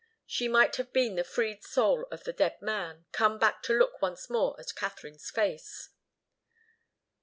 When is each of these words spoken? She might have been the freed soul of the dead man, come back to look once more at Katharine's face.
She 0.25 0.47
might 0.47 0.77
have 0.77 0.91
been 0.91 1.13
the 1.13 1.23
freed 1.23 1.63
soul 1.63 2.07
of 2.09 2.23
the 2.23 2.33
dead 2.33 2.59
man, 2.59 3.05
come 3.11 3.37
back 3.37 3.61
to 3.61 3.73
look 3.77 4.01
once 4.01 4.31
more 4.31 4.59
at 4.59 4.73
Katharine's 4.73 5.29
face. 5.29 5.89